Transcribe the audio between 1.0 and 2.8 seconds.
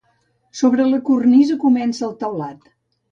cornisa comença el teulat.